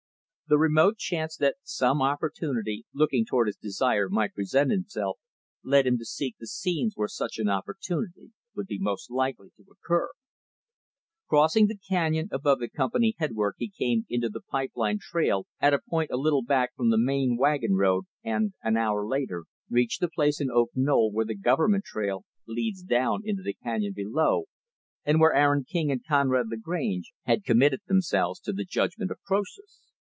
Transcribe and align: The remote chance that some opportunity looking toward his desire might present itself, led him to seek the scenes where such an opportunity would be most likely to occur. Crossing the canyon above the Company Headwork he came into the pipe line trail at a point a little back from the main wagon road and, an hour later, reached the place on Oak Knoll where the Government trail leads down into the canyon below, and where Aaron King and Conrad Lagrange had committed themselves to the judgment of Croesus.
The 0.47 0.57
remote 0.57 0.97
chance 0.97 1.37
that 1.37 1.55
some 1.63 2.01
opportunity 2.01 2.85
looking 2.93 3.25
toward 3.25 3.47
his 3.47 3.55
desire 3.55 4.09
might 4.09 4.33
present 4.33 4.69
itself, 4.73 5.17
led 5.63 5.87
him 5.87 5.97
to 5.99 6.03
seek 6.03 6.35
the 6.41 6.45
scenes 6.45 6.91
where 6.93 7.07
such 7.07 7.37
an 7.39 7.47
opportunity 7.47 8.33
would 8.53 8.67
be 8.67 8.77
most 8.77 9.09
likely 9.09 9.51
to 9.55 9.63
occur. 9.71 10.09
Crossing 11.29 11.67
the 11.67 11.77
canyon 11.77 12.27
above 12.33 12.59
the 12.59 12.67
Company 12.67 13.15
Headwork 13.17 13.55
he 13.59 13.69
came 13.69 14.05
into 14.09 14.27
the 14.27 14.41
pipe 14.41 14.73
line 14.75 14.99
trail 14.99 15.47
at 15.61 15.73
a 15.73 15.79
point 15.79 16.11
a 16.11 16.17
little 16.17 16.41
back 16.43 16.75
from 16.75 16.89
the 16.89 16.97
main 16.99 17.37
wagon 17.37 17.75
road 17.75 18.03
and, 18.21 18.51
an 18.61 18.75
hour 18.75 19.07
later, 19.07 19.45
reached 19.69 20.01
the 20.01 20.09
place 20.09 20.41
on 20.41 20.51
Oak 20.51 20.71
Knoll 20.75 21.13
where 21.13 21.23
the 21.25 21.33
Government 21.37 21.85
trail 21.85 22.25
leads 22.45 22.83
down 22.83 23.21
into 23.23 23.41
the 23.41 23.53
canyon 23.63 23.93
below, 23.95 24.47
and 25.05 25.21
where 25.21 25.33
Aaron 25.33 25.63
King 25.63 25.89
and 25.93 26.05
Conrad 26.05 26.47
Lagrange 26.49 27.13
had 27.23 27.45
committed 27.45 27.79
themselves 27.87 28.41
to 28.41 28.51
the 28.51 28.65
judgment 28.65 29.11
of 29.11 29.17
Croesus. 29.25 29.87